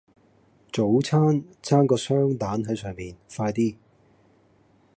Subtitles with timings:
[0.71, 3.75] 早餐差個雙蛋喺上面，快啲